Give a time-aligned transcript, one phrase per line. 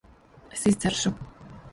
[0.59, 1.11] Es izdzeršu.